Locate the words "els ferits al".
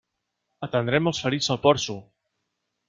1.11-1.63